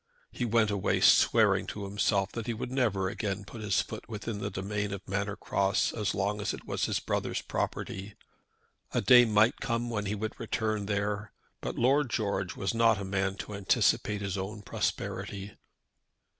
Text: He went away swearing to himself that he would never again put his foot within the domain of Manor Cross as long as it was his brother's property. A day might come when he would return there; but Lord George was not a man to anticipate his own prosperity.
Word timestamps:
He 0.31 0.45
went 0.45 0.71
away 0.71 0.99
swearing 0.99 1.67
to 1.67 1.83
himself 1.85 2.31
that 2.31 2.47
he 2.47 2.55
would 2.55 2.71
never 2.71 3.07
again 3.07 3.45
put 3.45 3.61
his 3.61 3.83
foot 3.83 4.09
within 4.09 4.39
the 4.39 4.49
domain 4.49 4.91
of 4.93 5.07
Manor 5.07 5.35
Cross 5.35 5.91
as 5.93 6.15
long 6.15 6.41
as 6.41 6.55
it 6.55 6.65
was 6.65 6.85
his 6.85 6.99
brother's 6.99 7.43
property. 7.43 8.15
A 8.95 9.01
day 9.01 9.25
might 9.25 9.59
come 9.61 9.91
when 9.91 10.07
he 10.07 10.15
would 10.15 10.39
return 10.39 10.87
there; 10.87 11.33
but 11.61 11.75
Lord 11.77 12.09
George 12.09 12.55
was 12.55 12.73
not 12.73 12.97
a 12.99 13.05
man 13.05 13.35
to 13.45 13.53
anticipate 13.53 14.21
his 14.21 14.39
own 14.39 14.63
prosperity. 14.63 15.53